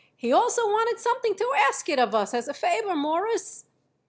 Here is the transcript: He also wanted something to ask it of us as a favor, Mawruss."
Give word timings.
He 0.17 0.33
also 0.33 0.65
wanted 0.65 0.99
something 0.99 1.35
to 1.35 1.53
ask 1.69 1.87
it 1.87 1.99
of 1.99 2.15
us 2.15 2.33
as 2.33 2.47
a 2.47 2.55
favor, 2.55 2.95
Mawruss." 2.95 3.65